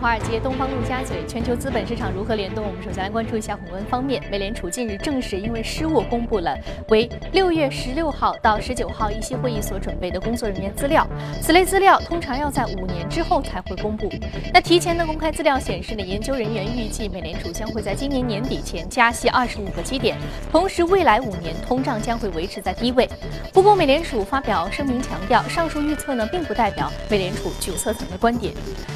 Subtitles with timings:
[0.00, 2.64] 华尔街、东方、陆家嘴，全球资本市场如何联动？
[2.64, 4.22] 我们首先来关注一下宏观方面。
[4.30, 6.56] 美联储近日正式因为失误公布了
[6.88, 11.04] 为六月十六号到十九号议息会议所准备的工作人员资料。
[11.42, 14.08] 此类资料通常要在五年之后才会公布。
[14.54, 20.16] 那提前的公开资料显示呢，研究人员预计美联储将会在今年年底前加息二十五个基点，
[20.52, 23.08] 同时未来五年通胀将会维持在低位。
[23.52, 28.54] 不过，美联储发表声明强调，上述预测呢并不代表美联储决策层的观点。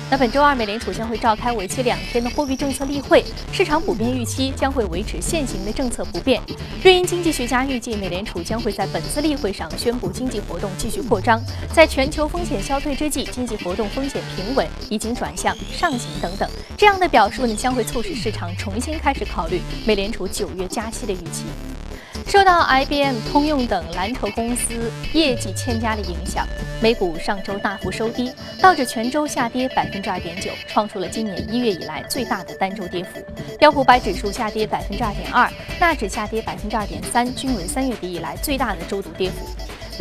[0.08, 6.40] 那本周二，美联储将会召开为期两天的货币政策例会，市场普遍预期将会维持现行的政策不变。
[6.82, 11.40] 瑞银经济学家预计，美联储将会在本次例会上宣布经济活动继续扩张，
[11.72, 16.48] 在全球风险消退之际，经济活动风险平稳，已经转向上行等等。
[16.76, 21.44] 这样的表述呢，将会促使市场重新开始考虑美联储九月加息的预期。
[22.26, 26.46] 受到 IBM、通用等蓝筹公司业绩欠佳的影响，
[26.80, 33.20] 美股上周大幅收低，道指全周下跌百分之二点九，创出了今年一月以来最大的单周跌幅。
[33.58, 39.46] 标普百指数下跌百分之二点二，纳指下跌百分之二点三，均为三月底以来最大的周度跌幅。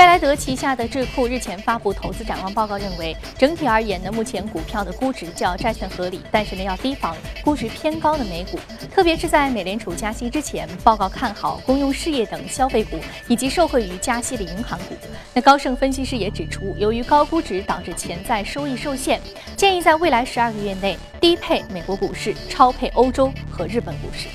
[0.02, 8.60] 贝莱德旗下的智库日前发布投资展望报告，认为整体而言呢，目前股票的估值较债券合理，但是呢要提防估值偏高的美股，
[8.92, 10.68] 特别是在美联储加息之前。
[10.84, 14.96] 报告看好公用事业等消费股以及受惠于加息的银行股。
[15.36, 19.22] 那高盛分析师也指出，由于高估值导致潜在收益受限，
[19.56, 24.28] 建议在未来十二个月内低配美国股市，超配欧洲和日本股市。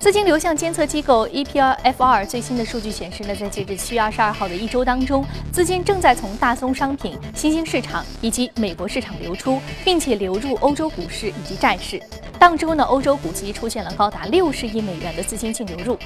[0.00, 12.00] 资金流向监测机构 EPRFR 最新的数据显示呢，在截至七月二十二号的一周当中，资金正在从大宗商品、新兴市场以及美国市场流出，并且流入欧洲股市以及债市。
[12.38, 15.98] 当周呢，欧洲股基出现了高达六十亿美元的资金净流入。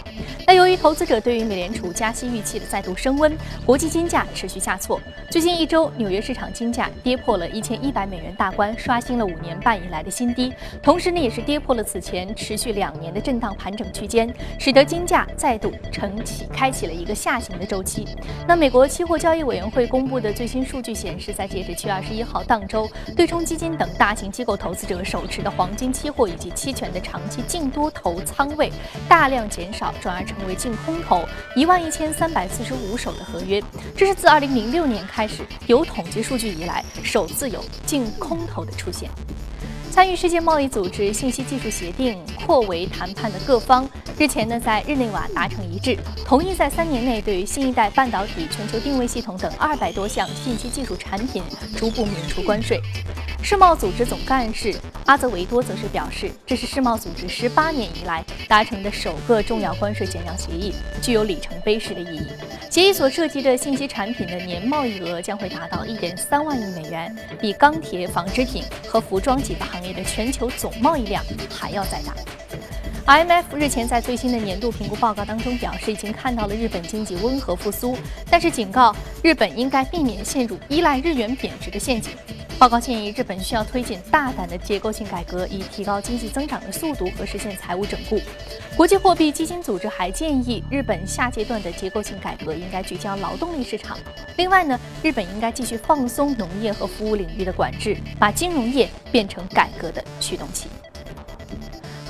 [0.46, 4.98] 那由于投资者对于美联储加息预期的再度升温，国际金价持续下挫。
[5.30, 10.52] 最近一周，纽约市场金价跌破了一千一百美元大关，刷新了五年半以来的新低。
[10.82, 18.08] 同时呢，也是跌破了此前持续两年的震荡盘整区间，使得金价再度重启，开启了一个下行的周期。
[18.48, 26.21] 那美国期货交易委员会公布的最新数据显示，在截至七月二十一号当周，对冲基金等大型机构投资者手持的黄金期货。
[26.26, 28.72] 以及期权的长期净多头仓位
[29.08, 31.24] 大量减少，转而成为净空头
[31.54, 33.62] 一万一千三百四十五手的合约，
[33.96, 39.10] 这是自二零零六年开始有统计数据以来首次有净空头的出现。
[39.92, 43.86] 参与世界贸易组织信息技术协定扩围谈判的各方
[44.18, 51.42] 日前呢，在日内瓦达成一致，同意在三年内对于新一代半导体、全球定位系统等二百多项信息技术产品
[51.76, 52.80] 逐步免除关税。
[53.42, 62.26] 世贸组织总干事阿泽维多则是表示，这是世贸组织十八年以来达成的首个重要关税减量协议，具有里程碑式的意义。
[62.72, 72.14] 协议所涉及的信息产品的年贸易额将会达到一点三万亿美元，比钢铁、纺织品和服装几个行业的全球总贸易量还要再大。
[73.04, 77.94] IMF 日前在最新的年度评估报告当中表示，已经看到了日本经济温和复苏，
[78.30, 82.14] 但是警告日本应该避免陷入依赖日元贬值的陷阱。
[82.58, 88.18] 报告建议日本需要推进大胆的结构性改革，以提高经济增长的速度和实现财务整固。
[88.74, 93.98] 国际货币基金组织还建议日本下阶段的结构性改革应该聚焦劳动力市场。
[94.36, 100.68] 另外呢，日本应该继续放松农业和服务领域的管制，把金融业变成改革的驱动器。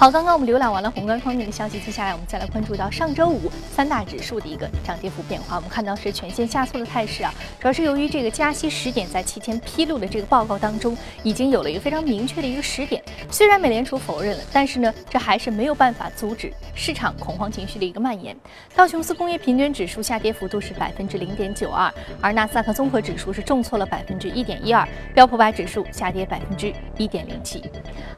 [0.02, 5.54] 好，刚刚我们浏览完了宏观方面的消息，接下来我们再来关注到上周五三大指数的一个涨跌幅变化。
[5.54, 13.00] 我们看到是全线下挫的态势啊，主要是由于这个加息时点在提前披露的这个报告当中已经有了一个非常明确的一个时点。
[13.30, 18.36] 虽然美联储否认了，但是呢，这还是没有办法阻止市场恐慌情绪的一个蔓延。
[18.74, 21.88] 道琼斯工业平均指数下跌幅度是百分之零点九二，
[22.20, 27.62] 而纳斯达克综合指数是重挫了百分之一点一二，标普百指数下跌百分之一点零七。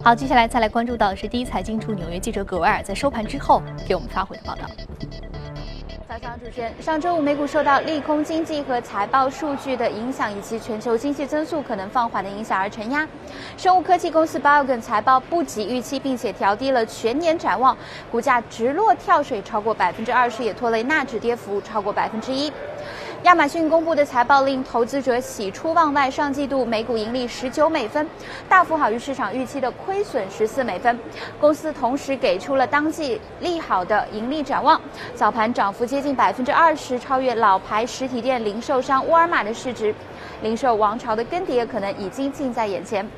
[0.03, 1.74] 好，接下来再来关注到的是第一财经。
[1.79, 4.63] 驻纽约记者葛维尔在收盘之后给我们发回的报道。
[6.07, 13.09] 早上，主持人，上周五美股受到利空经济和财报数据的影响，以及全球经济增速可能放缓的影响而承压。
[13.57, 17.77] 生物科技公司 Biogen 财报不及预期，并且调低了全年展望，
[18.13, 22.53] 股价直落跳水超过百分之二十，也拖累纳指跌幅超过百分之一。
[23.25, 28.07] 亚马逊公布的财报令投资者喜出望外，上季度每股盈利十九美分，
[28.51, 30.99] 大幅好于市场预期的亏损十四美分。
[31.41, 34.79] 公司同时给出了当季利好的盈利展望，
[35.15, 39.95] 早盘涨幅接近百分之二十，超越老牌实体店零售商沃尔玛的市值，
[40.43, 43.09] 零售王朝的更迭可能已经近在眼前。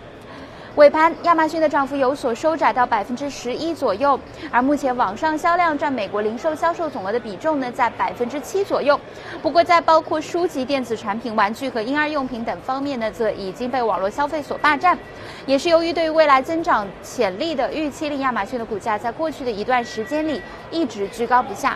[0.76, 4.20] 尾盘，亚马逊的涨幅有所收窄到百分之十一左右，
[4.50, 9.00] 而目前网上销量占美国零售销售总额的比重呢，在百分之七左右。
[9.40, 14.98] 不过，在包括书籍、电子产品、玩具和婴儿用品等方面呢，则已经被网络消费所霸占。
[15.46, 21.74] 也是由于对于未来增长潜力的预期，令亚马逊的股价在过去的一段时间里一直居高不下。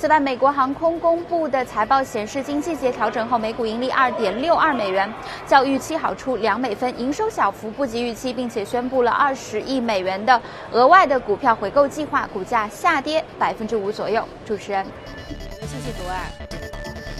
[0.00, 5.12] 此外，美国航空公布的财报显示，经季节调整后每股盈利二点六二美元，
[5.44, 10.40] 较预期好出两美分，营收小幅不及预期，并且宣布了二十亿美元的
[10.70, 14.24] 额外的股票回购计划，股价下跌百分之五左右。
[14.46, 14.86] 主持人，
[15.62, 16.77] 谢谢主爱。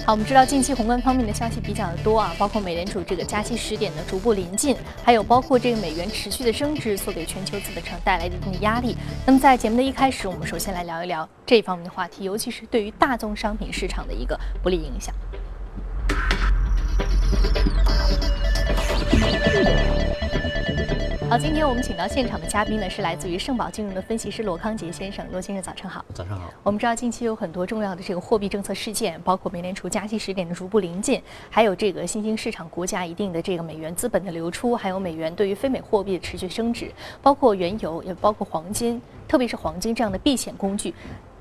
[0.09, 4.75] 好，我们知道近期宏观方面的消息比较的多啊，包括美联储这个加息时点的逐步临近，
[5.05, 8.97] 还有包括这个美元持续的升值所给全球资本市场带来的一定压力。
[9.27, 15.15] 那么在节目的一开始，我们首先来聊一聊这方面的话题，尤其是对于大宗商品市场的一个不利影响。
[21.29, 25.23] 好，今天我们请到现场的嘉宾呢，是来自于盛宝金融的分析师罗康杰先生。
[25.31, 26.03] 罗先生，早上好。
[26.15, 26.51] 早上好。
[26.63, 36.91] 我们知道近期有很多重要的这个货币政策事件，包括美联储加息时点的逐步临近，还有这个新兴市场国家一定的这个美元资本的流出，还有美元对于非美货币的持续升值，
[37.21, 38.99] 包括原油，也包括黄金，
[39.29, 40.95] 特别是黄金这样的避险工具，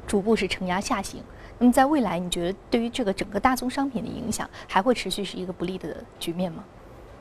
[0.06, 1.24] 逐步是承压下行。
[1.58, 6.62] 那么在未来，你觉得对于这个整个大宗商品的影响，还会持续是一个不利的局面吗？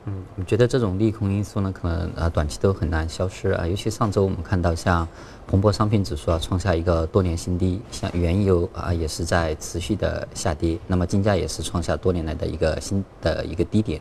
[0.07, 3.67] 嗯，我觉得这种利空因素呢，可能呃短期都很难消失啊。
[3.67, 5.05] 尤其上周我们看到，像
[5.45, 13.99] 彭博商品指数啊创下一个多年新低，像原油啊也是在持续的下跌，那么金价也是创下多年来的一个新的一个低点。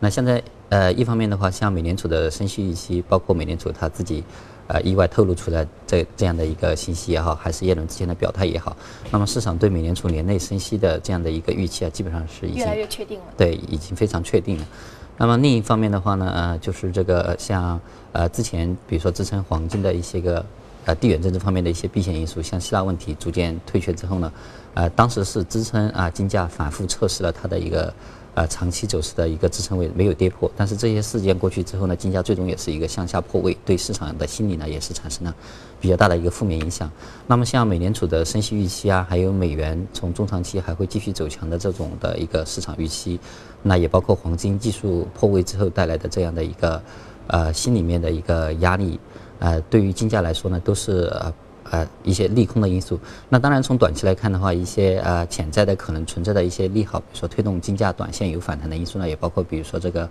[0.00, 4.24] 那现在呃一方面的话，像美联储的升息预期，包括美联储它自己
[4.66, 8.74] 呃意外透露出来这这样的一个信息也好，还是耶伦之前的表态也好，
[9.10, 13.26] 那么市场对美联储年内升息的这样的一个预期啊，基本上是已经越来越确定了。
[13.36, 14.66] 对，已经非常确定了。
[15.16, 17.80] 那么另一方面的话呢，呃，就是这个像
[18.12, 20.44] 呃之前比如说支撑黄金的一些个
[20.84, 24.32] 呃地缘政治方面的一些避险因素，像希腊问题逐渐退却之后呢，
[24.74, 27.92] 呃，当时是支撑啊金价反复测试了它的一个。
[28.34, 35.32] 呃，长期走势的一个支撑位没有跌破，但是这些事件过去之后呢，金价最终也是一个向下破位，对市场的心理呢也是产生了
[35.80, 36.90] 比较大的一个负面影响。
[37.28, 43.20] 那么像美联储的升息预期啊，还有美元从中长期还会继续走强的这种的一个市场预期，
[43.62, 46.82] 那也包括黄金技术破位之后带来的这样的一个
[47.28, 48.98] 呃心里面的一个压力，
[49.38, 51.32] 呃，对于金价来说呢，都是呃。
[51.74, 53.00] 呃，一些利空的因素。
[53.28, 60.08] 那当然，从短期来看的话，一些呃潜在的可能存在的一些利好，比如说推动金价短线有反弹的因素呢，也包括比如说这个，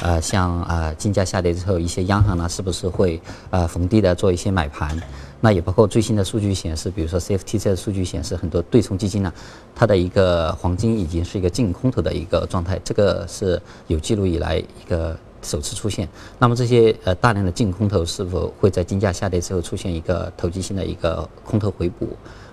[0.00, 3.20] 呃，像啊金价下跌之后，一些央行呢是不是会
[3.50, 5.00] 呃逢低的做一些买盘？
[5.40, 9.32] 那也包括最新的数据显示，比如说 CFTC 的数据显示，很多对冲基金呢，
[9.72, 15.16] 它的一个黄金已经是一个净空头的一个状态，这个是有记录以来一个。
[15.44, 16.08] 首次出现，
[16.38, 22.08] 那么这些呃大量的净空头是否会在金价下跌之后出现一个投机性的一个空头回补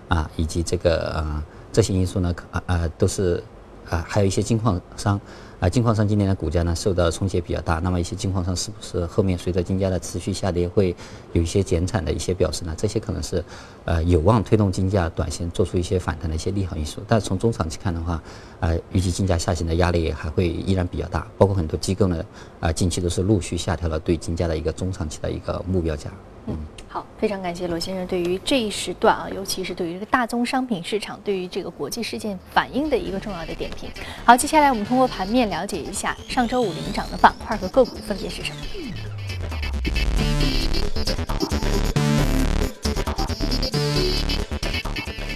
[0.09, 2.35] 啊，以及这个呃这些因素呢？
[2.51, 3.41] 啊啊都是
[3.89, 5.19] 啊，还有一些金矿商。
[5.61, 10.95] 啊，金矿商今年的股价呢受到冲击比较大，那么一些金矿商是不是后面随着金价的持续下跌会
[11.33, 12.73] 有一些减产的一些表示呢？
[12.75, 13.45] 这些可能是
[13.85, 16.99] 呃有望推动金价短线做出一些反弹的一些利好因素。
[17.07, 18.19] 但是从中长期看的话，
[18.59, 22.25] 呃，预计金价下行的压力还会依然比较大，包括很多机构呢，
[22.59, 26.09] 啊，近期都是陆续下调了对金价的一个中长期的一个目标价。
[26.47, 26.57] 嗯，
[26.93, 33.89] 好，非常感谢罗先生对于这一时段啊，尤其是对于这个大宗商品市场，对于这个国际事件反应的一个重要的点评。
[34.25, 38.61] 好，接下来我们通过盘面了解一下上周五领涨的板块和个股分别是什么。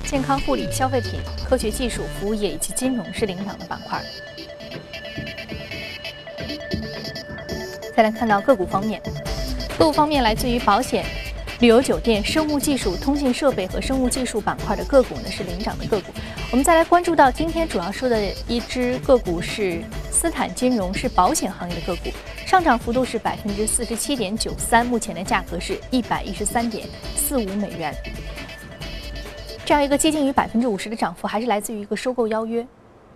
[0.05, 4.01] 健康护理、消费品、科学技术、服务业以及金融是领涨的板块。
[7.95, 9.01] 再来看到个股方面。
[9.77, 11.05] 个股方面，来自于保险、
[11.61, 16.11] 旅游酒店、生物技术、通信设备和生物技术板块的个股呢是领涨的个股。
[16.51, 19.81] 我们再来关注到今天主要说的一只个股是
[20.11, 22.09] 斯坦金融，是保险行业的个股，
[22.45, 27.95] 上涨幅度是百分之四十七点九三，目前的价格是一百一十三点四五美元。
[29.63, 32.67] 这样一个接近于百分之五十的涨幅，还是来自于一个收购邀约。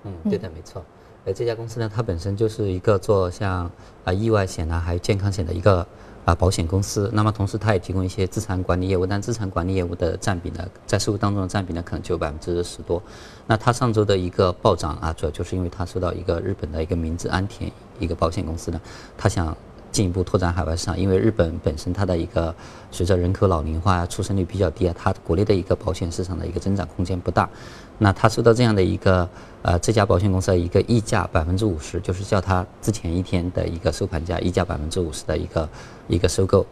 [0.05, 0.83] 嗯，对的，没错。
[1.25, 3.69] 呃，这家公司呢，它本身就是一个做像
[4.05, 5.85] 啊意外险啊，还有健康险的一个。
[6.25, 13.01] 啊，保险公司，那么同时它也提供一些资产管理业务，但资产管理业务的占比呢，在收入当中的占比呢，可能只有百分之十多。
[13.47, 18.79] 那它上周的一个暴涨啊，主要就是因为它受到一个日本的一个明治安田一个保险公司呢，
[19.17, 19.55] 它想
[19.91, 22.53] 进一步拓展海外市场，因为日本本身它的一个
[22.91, 27.49] 随着人口老龄化啊、出生率比较低啊，它国内的一个保险市场的一个增长空间不大。
[27.97, 29.27] 那它受到这样的一个
[29.61, 35.69] 呃这家保险公司的一个溢价百分之五十，就是叫它之前一天的一个收盘价溢价百分之五十的一个
[36.07, 36.65] 一个收购。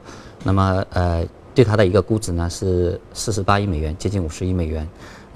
[0.43, 4.87] 那么呃对它的一个估值呢是四十八亿美元，接近五十亿美元。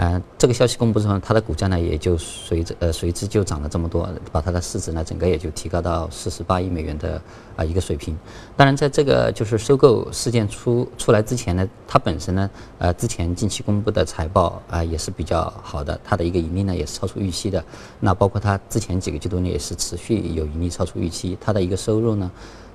[0.03, 7.21] 嗯，这个消息公布之后，它的股价呢也就随着呃随之就涨了这么多，把它的市值呢整个也就提高到四十八亿美元的
[7.55, 8.17] 啊一个水平。
[8.57, 17.63] 当然，在这个就是收购事件出出来之前呢，它本身呢呃之前近期公布的财报啊也是比较好的，它的一个盈利呢也是超出预期的。
[17.99, 22.31] 那包括它之前几个季度呢也是持续有盈利超出预期，它的一个收入呢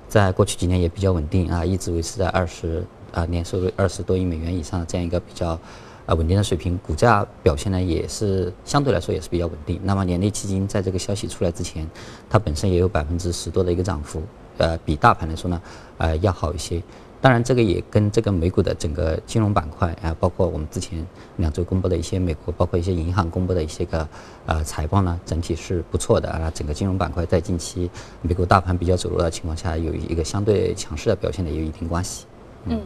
[0.07, 5.59] 在过去几年也比较稳定啊，一直维持在二十啊年收入二十多亿美元以上的这样一个比较。
[6.07, 9.79] 啊，稳定的水平，股价表现呢也是相对来说也是比较稳定。
[9.83, 11.85] 那么年内基金在这个消息出来之前，
[12.29, 14.23] 它本身也有百分之十多的一个涨幅，
[14.57, 15.61] 呃，比大盘来说呢，
[15.97, 16.81] 呃，要好一些。
[17.19, 21.05] 当然，这个也跟这个美股的整个金融板块啊，包括我们之前
[21.37, 24.07] 两周公布的一些美国，包括一些银行公布的一些个
[24.45, 26.49] 呃财报呢，整体是不错的啊。
[26.53, 27.89] 整个金融板块在近期
[28.21, 32.25] 美国大盘比较走弱的情况下，有一个相对强势的表现的也有一定关系。
[32.65, 32.79] 嗯。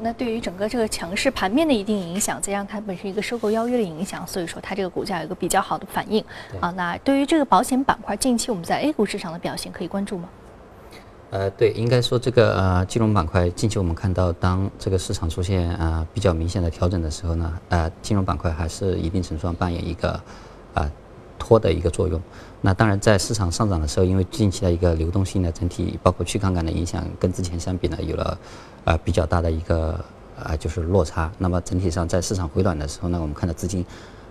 [0.00, 6.24] 那对于整个这个强势盘面的一定影响，再加上它本身一个收购邀约的影响，所以说它这个股价有一个比较好的反应
[6.60, 6.70] 啊。
[6.76, 10.28] 那对于这个保险板块，近期我们在 A 股市场的表现可以关注吗？
[11.30, 20.10] 呃，对，应该说这个呃金融板块近期我们看到，当这个市场出现啊比较明显的调整的时候呢，呃，金融板块还是一定程度上扮演一个
[20.74, 20.88] 啊
[21.44, 22.20] 托的一个作用。
[22.62, 28.38] 那当然，在市场上涨的时候，因为近期的一个流动性的整体包括去杠杆的影响，跟之前相比呢，有了。
[28.84, 29.98] 啊，比较大的一个
[30.38, 31.32] 啊，就是落差。
[31.38, 33.82] 那么整体上，在市场回暖的时候呢，我们看到资金，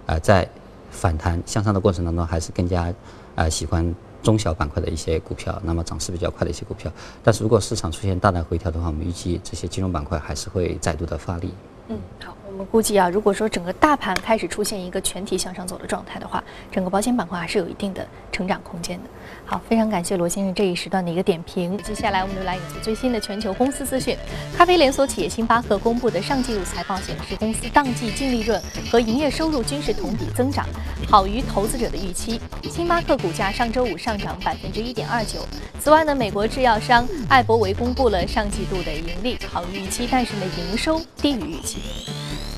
[0.06, 0.48] 啊，在
[0.92, 2.94] 反弹向上的过程当中，还是更加
[3.34, 3.84] 啊喜欢
[4.22, 6.92] 中小板块的一些股票，那么涨势比较快的一些股票。
[7.24, 11.52] 但是如果市场出现大的回调的话，我们预计这些金融板块还是会再度的发力。
[11.88, 19.10] 嗯，好，我们估计啊，如果说整个大盘开始出现一个全体向上走的状态的话，整个保险板块还是有一定的成长空间的。
[19.44, 21.76] 好，非常感谢罗先生这一时段的一个点评。
[21.80, 24.16] 接下来，我们就来引述最新的全球公司资讯。
[24.56, 30.64] 咖啡连锁企业星巴克公布的上季度财报显示，公司当季净利润和营业收入均是同比增长，
[31.10, 32.40] 好于投资者的预期。
[32.70, 35.40] 星巴克股价上周五上涨百分之一点二九。
[35.80, 41.80] 此外呢，美国制药商艾伯维公布了上季度的盈利好于预期，但是呢，营收低于预期。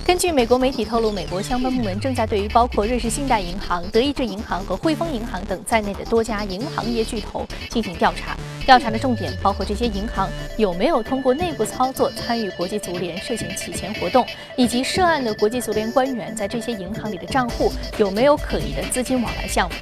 [0.05, 8.37] 根据美国媒体透露，美国相关部门正在对于包括瑞士信贷银行、德意志银行和汇丰银行等在内的多家银行业巨头进行调查。
[8.67, 14.23] 调查的重点包括这些银行有没有通过内部操作参与国际足联涉嫌洗钱活动，
[14.55, 19.75] 以及涉案的国际足联官员在这些银行里的账户有没有可疑的资金往来项目。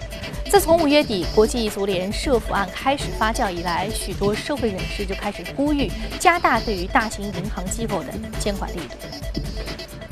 [0.49, 8.95] 自从五月底国际足联涉腐案开始发酵以来，许多社会人士就开始呼吁加大对于大型银行机构的监管力度。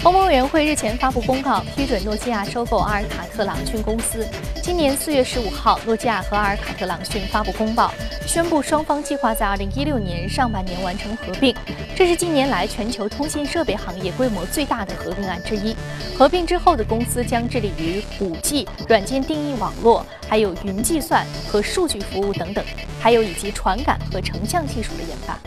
[0.03, 4.27] 欧盟委员会日前发布公告，批准诺基亚收购阿尔卡特朗讯公司。
[4.63, 7.93] 今年四月十五号，诺基亚和阿尔卡特朗讯发布公报，
[8.25, 11.55] 宣布双方计划在二零一六年上半年完成合并。
[11.95, 15.75] 这是近年来全球通信设备行业规模最大的合并案之一。
[16.17, 22.65] 合并之后的公司将致力于五 G、软件定义网络，还有云计算和数据服务等等，
[22.99, 25.37] 还有以及传感和成像技术的研发。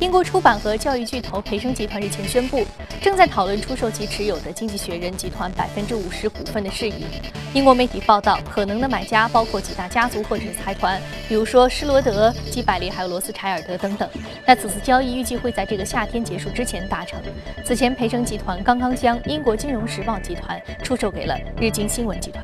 [0.00, 2.66] 英国出版和教育巨头培生集团日前宣布，
[3.02, 7.04] 正在讨论出售其持有的经济学人集团百分之五十股份的事宜。
[7.52, 14.08] 英国媒体报道，可能的买家包括几大家族或者是财团，比如说施罗德、基百利还有罗斯柴尔德等等。
[14.46, 17.20] 那此次交易预计会在这个夏天结束之前达成。
[17.62, 22.42] 此前，培生集团刚刚将英国金融时报集团出售给了日经新闻集团。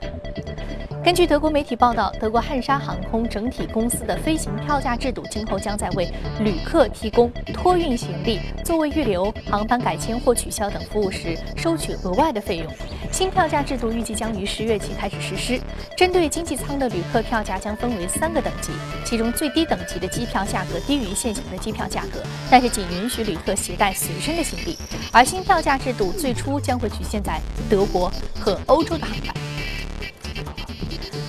[1.06, 12.66] 根据德国媒体报道，德国汉莎航空整体公司的飞行票价制度今后将在为旅客提供托运行李、座位预留、航班改签或取消等服务时收取额外的费用。
[13.12, 15.60] 新票价制度预计将于十月起开始实施。
[15.96, 18.72] 针对经济舱的旅客票价将分为三个等级，
[19.04, 22.20] 其中最低等级的机票价格低于现行的机票价格，
[22.50, 24.76] 但是仅允许旅客携带随身的行李。
[25.12, 28.10] 而新票价制度最初将会局限在德国
[28.40, 29.32] 和欧洲的航班。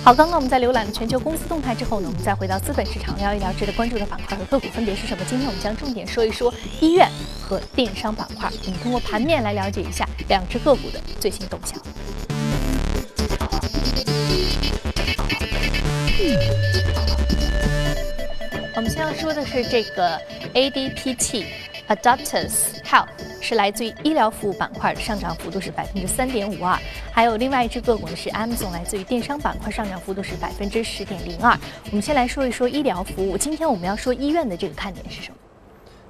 [0.08, 5.22] 好，刚刚我们在浏览了全球公司动态之后呢，我们再回到资本市场聊一聊值得关注的板块和个股分别是什么。
[5.28, 6.50] 今天我们将重点说一说
[6.80, 7.06] 医院
[7.42, 11.78] 和电商板块，我们通过盘面来了解一下两只个股的最新动向。
[18.74, 20.18] 我们先要说的是这个
[20.54, 21.44] ADPT。
[21.88, 23.08] Adaptus Health
[23.48, 26.78] 是来自于医疗服务板块的上涨幅度是百分之三点五二，
[27.10, 31.58] 还有另外一只个股呢是 Amazon 来自于电商板块上涨幅度是百分之十点零二。
[31.86, 35.36] 我们先来说一说医疗服务，今天我们要说医院的这个看点是什么？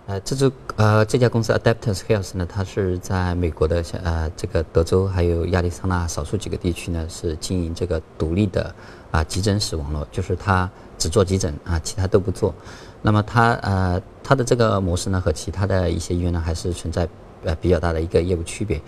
[0.06, 8.74] 呃，这支呃这家公司 Adaptus Health 呢，它是在美国的呃这个德州还有亚利桑那少数几个地区呢是经营这个独立的
[9.12, 10.68] 啊急诊室网络，就是它
[10.98, 12.52] 只做急诊啊，其他都不做。
[13.00, 17.06] 那么它呃它的这个模式呢和其他的一些医院呢还是存在
[17.44, 18.80] 呃比较大的一个业务区别。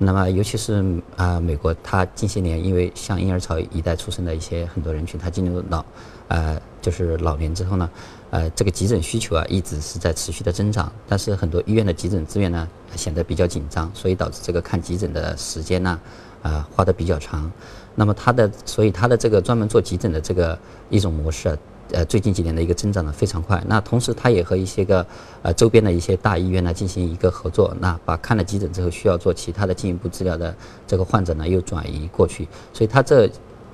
[0.00, 0.84] 那么尤其是
[1.16, 5.84] 啊美国，它近些年因为像婴儿潮一代出生的一些很多人群，它进入老
[6.28, 7.90] 呃就是老年之后呢，
[8.30, 16.00] 呃这个急诊需求啊一直是在持续的增长，但是很多医院的急诊资源呢显得比较紧张，所以导致这个看急诊的时间呢
[16.42, 17.50] 啊花的比较长。
[17.96, 20.56] 那么它的所以它的这个专门做急诊的这个
[20.90, 21.58] 一种模式。
[21.92, 23.62] 呃，最近几年的一个增长呢非常快。
[23.66, 25.06] 那同时，它也和一些个
[25.42, 27.74] 呃周边的一些大医院呢进行一个合作。
[27.80, 30.54] 那把看了急诊之后需要做其他的进一步治疗的
[30.86, 32.46] 这个患者呢，又转移过去。
[32.72, 33.28] 所以它这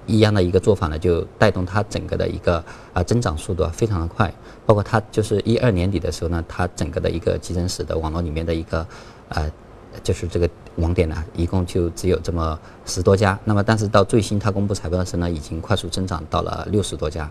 [0.06, 4.32] 一样的一个做法呢，就带动它整个的一个啊增长速度啊非常的快。
[4.64, 8.86] 包括它就是一二年底的时候呢，它整个的一个急诊室的网络里面的一个
[9.28, 9.50] 呃
[10.02, 13.38] 就是这个网点呢，一共就只有这么十多家。
[13.44, 17.28] 那么但是到最新它公布财报的时候呢，已经快速增长到了六十多家。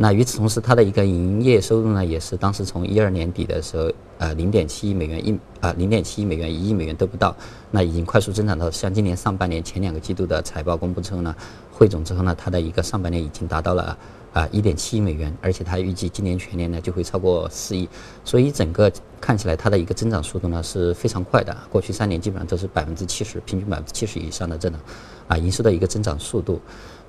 [0.00, 7.34] 那与此同时，它的一个营业收入呢，也是当时从一二年底的时候，呃，零点七亿美元一啊，零点七亿美元一亿美元都不到，
[7.72, 11.34] 那已经快速增长到像今年上半年前两个季度的财报公布之后呢，
[11.72, 13.98] 汇总之后呢，它的一个上半年已经达到了
[14.32, 17.88] 啊一点七亿美元，而且它预计今年全年呢就会超过四亿，
[18.24, 24.78] 所以整个看起来它的一个增长速度呢是非常快的，过去三年基本上都是百分之七十，平均百分之七十以上的这种
[25.26, 26.60] 啊营收的一个增长速度。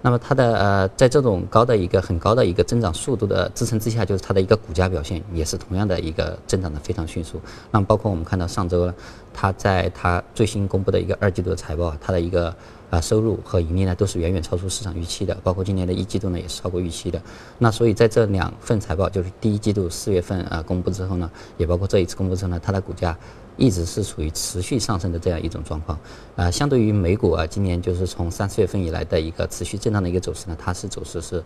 [0.02, 7.38] 那么它的呃，在这种高的一个很高的一个增长速度的支撑之下，就是它的一个股价表现也是同样的一个增长的非常迅速。
[7.70, 8.96] 那么包括我们看到上周呢，
[9.34, 12.56] 它在它最新公布的一个二季度的财报，它的一个
[12.90, 17.22] 啊收入和盈利呢都是远远超出市场预期的，包括今年的一季度呢也是超过预期的。
[17.58, 23.18] 那所以在这两份财报，就是第一季度四月份啊公布之后呢，也包括这一次公布之后呢，它的股价。
[23.58, 26.00] 一直是处于持续上升的这样一种状况，
[26.38, 31.44] 啊，相对于美股啊，今年就是从三四月份以来的一个持续震荡的一个走势呢，它是走势是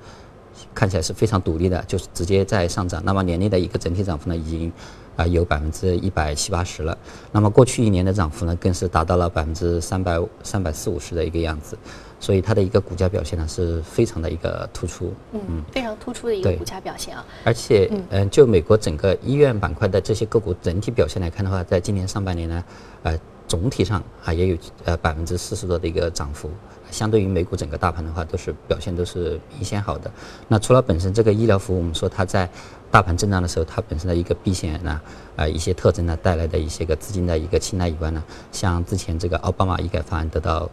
[0.73, 3.01] 看起来是非常独立的，就是直接在上涨。
[3.05, 4.71] 那么年内的一个整体涨幅呢，已经
[5.15, 6.97] 啊有百分之一百七八十了。
[7.31, 11.77] 那么过去一年的涨幅呢，更是达到了百分之三百三百四五十的一个样子。
[12.19, 17.25] 所以它的一个股价表现呢是非常的一个突出，嗯，非常突出的一个股价表现啊。
[17.43, 22.63] 而且，嗯，就美国整个医院板块的这些个股整体表现来看的话，在今年上半年呢，
[23.03, 26.49] 呃，总体上啊也有呃百分之四十多的一个涨幅，
[26.93, 30.09] 相对于美股整个大盘的话，都是表现都是明显好的。
[30.47, 32.47] 那除了本身这个医疗服务，我们说它在
[32.89, 35.01] 大盘震荡的时候，它本身的一个避险呢，
[35.35, 40.69] 呃，一些特征呢带来的一些个资金的一个青睐以外呢，像之前这个奥巴马医改方案得到。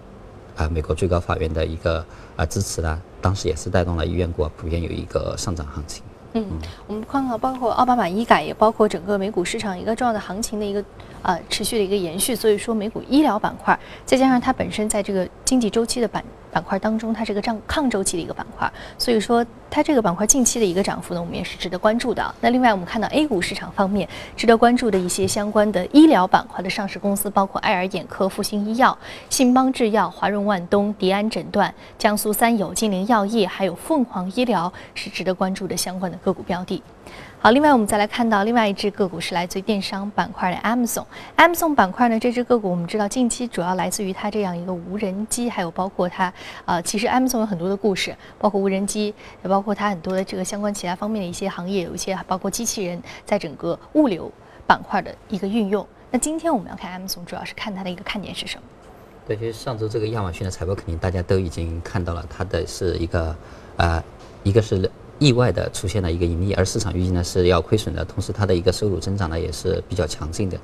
[0.57, 2.05] 啊，美国最高法院的一个
[2.37, 6.03] 啊支持呢，当时也是带动了医院股普遍有一个上涨行情。
[6.35, 6.45] 嗯，
[6.87, 10.85] 我们看看，包括奥巴马医改，也包括整个美股市场一个重要的行情的一个
[11.23, 12.37] 呃持续的一个延续。
[12.37, 16.25] 所以说，美股医疗板块，再加上它本身在这个经济周期的板。
[16.53, 22.35] 板块当中，它是个涨抗周期的一个板块，所以说它这个板块近期的一个涨幅呢，我们也是值得关注的。
[22.41, 28.97] 那另外，我们看到 A 股市场方面值得关注的一些相关的医疗板块的上市公司，包括爱尔眼科、复星医药、
[29.29, 36.83] 信邦制药、华润万东、迪安诊断、江苏三友、金陵药业，还有凤凰医疗，是值得关注的相关的个股标的。
[37.43, 41.07] 好，另外我们再来看到另外一只个股是来自于电商板块的 Amazon。
[41.39, 46.31] Amazon 板块呢，这只个股我们知道近期主要来自于它这样一个无人机，还有包括它，
[46.67, 54.31] 呃，其实 Amazon 有很多的故事，包括无人机，也包括它很多的这个相关其他方面的一些行业，有一些包括机器人在整个物流
[54.67, 55.87] 板块的一个运用。
[56.11, 58.63] 那今天我们要看 Amazon，主要是看它的一个看点是什么？
[59.27, 63.35] 对，其实上周这个亚马逊的财报肯定大家都已经看到了，它的是一个，
[63.79, 64.05] 呃，
[64.43, 64.91] 一个是。
[65.21, 70.59] 意外的出现了一个盈利，而市场预计呢是要亏损的，同时它的一个收入增长呢也是比较强劲的，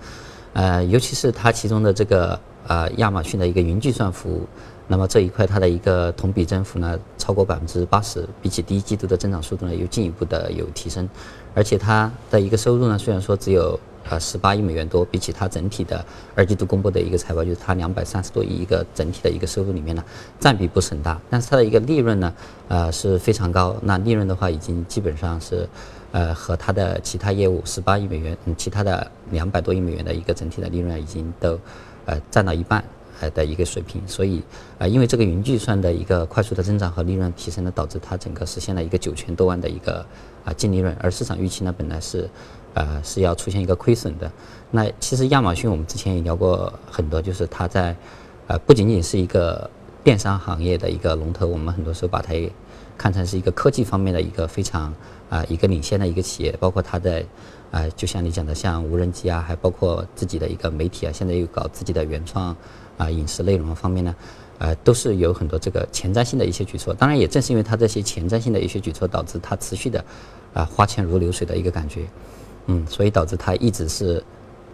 [0.55, 4.45] 呃，尤其是它其中的这个呃亚马逊的一个云计算服务，
[4.88, 11.09] 那么这一块它的一个同比增幅呢超过百分之八十，比起第一季度的增长速度呢又进一步的有提升，
[11.55, 13.79] 而且它的一个收入呢虽然说只有。
[14.09, 20.05] 呃，十八亿美元多，比起它整体的二季度公布的一个财报，就是它两百三十多亿一个整体的一个收入里面呢，
[20.38, 22.33] 占比不是很大，但是它的一个利润呢，
[22.69, 23.75] 呃是非常高。
[23.83, 25.69] 那利润的话，已经基本上是，
[26.12, 31.59] 呃和它的其他业务十八亿美元，嗯，其他的两百多亿美元的一个整体的利润已经都，
[32.05, 32.85] 呃占到一半
[33.21, 34.01] 呃的一个水平。
[34.07, 34.40] 所以，
[34.79, 40.07] 呃因为这个云计算的一个快速的增长和利润提升呢，导致它整个实现了一个九千多万的一个
[40.45, 42.31] 啊净利润，而市场预期呢本来是。
[42.77, 44.31] 呃是要出现一个亏损的。
[44.71, 47.97] 那其实亚马逊我们之前也聊过很多，就是它在
[48.47, 49.69] 呃不仅仅是一个
[50.05, 52.53] 电商行业的一个龙头，我们很多时候把它也
[52.99, 54.95] 看成是一个科技方面的一个非常
[55.31, 57.25] 啊一个领先的一个企业，包括它的
[57.71, 62.55] 啊就像你讲的像无人机啊，还包括自己的一个媒体啊，现在又搞自己的原创
[62.99, 64.15] 啊影视内容方面呢。
[64.59, 70.03] 呃，都是有很多这个前瞻性的一些举措，当然也正是因为它这些前瞻性的一些举措，导致它持续的，
[70.55, 72.07] 啊花钱如流水的一个感觉，
[72.66, 74.22] 嗯，所以导致它一直是，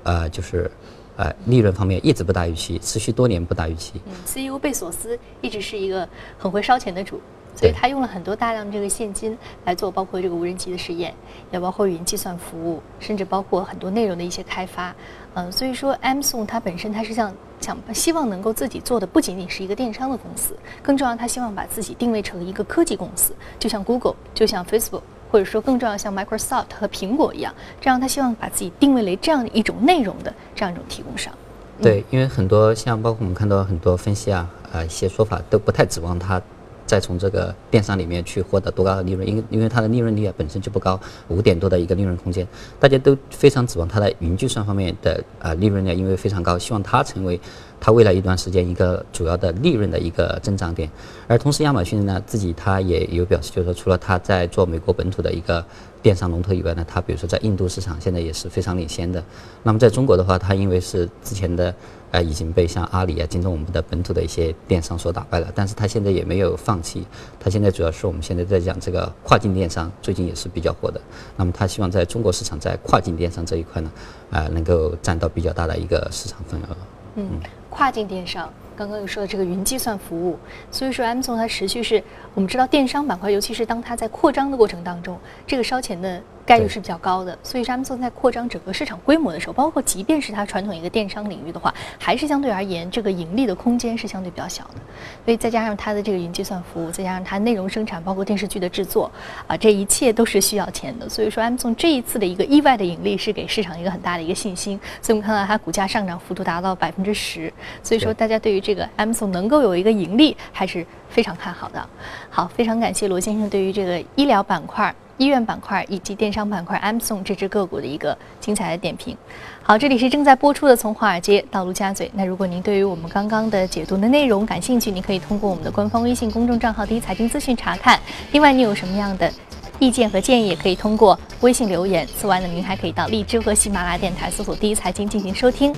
[0.03, 0.71] 呃，就是，
[1.17, 4.01] 呃，利润方面一直不达预期，持续多年不达预期。
[4.07, 7.21] 嗯，CEO 贝索斯一直是一个很会烧钱的主。
[7.55, 11.15] 所以他用了很多大量这个现金来做，包括这个无人机的试验，
[11.51, 14.93] 也包括云计算服务，甚至包括很多内容的一些开发。
[15.35, 25.03] 嗯，所以说 Amazon 它本身它是想想希望能够自己做的不仅仅是一个电商的公司，更重要，他希望把自己定位成一个科技公司，就像 Google，就像 Facebook，
[25.33, 31.33] 或者说更重要像 Microsoft 和苹果一样，这样他希望把自己定位为这样的一种内容的这样一种提供商。
[31.81, 36.39] 对，因为很多像包括我们看到很多分析啊，呃，一些说法都不太指望它。
[36.87, 42.47] 再从这个电商里面去获得多高的利润，因为因为它的利润率啊本身就不高，五点多的一个利润空间，
[42.79, 47.41] 大家都非常指望它的云计算方面的啊利润呢，因为非常高，希望它成为
[47.81, 50.91] 它未来一段时间一个主要的利润的一个增长点。
[51.27, 55.65] 而同时，亚马逊呢自己它也有表示，就是说除了它在做美国本土的一个
[56.03, 59.23] 电商龙头以外呢，它比如说在印度市场现在也是非常领先的。
[59.63, 61.75] 那么在中国的话，它因为是之前的。
[62.13, 67.07] 呃，已经被像阿里啊、京东我们的本土的一些电商所打败了，但是他现在也没有放弃，
[67.41, 71.01] 他现在主要是我们现在在讲这个跨境电商，最近也是比较火的。
[71.37, 73.91] 那么他希望在中国市场在跨境电商这一块呢，
[74.31, 76.77] 啊，能够占到比较大的一个市场份额。
[77.17, 77.29] 嗯，
[77.71, 78.49] 跨境电商。
[78.75, 80.39] 刚刚又说的这个云计算服务，
[80.71, 82.03] 所以说 Amazon 它持续是
[82.35, 87.37] 我们知道电商板块，尤其是当它在扩张的过程当中，这个烧钱的概率是比较高的。
[87.43, 94.81] 所以 Amazon 在扩张整个市场规模的时候，包括即便是它传统一个电商领域的话，还是相对而言这个盈利的空间是相对比较小的。
[95.27, 99.11] 所以再加上它的这个云计算服务，再加上它内容生产，包括电视剧的制作，
[99.47, 101.07] 啊，这一切都是需要钱的。
[101.07, 104.81] 所以说 Amazon 这一次的一个意外的盈利是给市场一个很大的一个信心。
[105.03, 107.53] 所以我们看到它股价上涨幅度达到百分之十。
[107.83, 111.85] 所以说大家对于这个 Amazon 能能够有一个盈利，还是非常看好的。
[112.31, 119.17] 好，非常感谢罗先生对于这个医疗板块、医院板块以及电商板块 Amazon 这只个股的一个精彩的点评。
[119.63, 122.07] 好，这里是正在播出的《从华尔街到陆家嘴》。
[122.15, 127.99] 那如果您对于我们刚刚的解读的内容感兴趣，您可以通过我们的官方微信公众账号“第一财经资讯”查看。
[128.33, 129.33] 另外，你有什么样的？
[129.79, 132.07] 意见和建议也可以通过微信留言。
[132.17, 135.75] 此外呢，您还可以到荔枝和喜马拉雅电台搜索“第一财经”进行收听。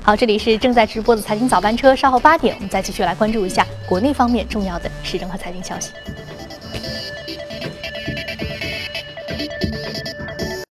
[0.00, 5.90] 好，这里是正在直播的财经早班车，稍后八点我们再继续来关注一下国内方面重要的时政和财经消息。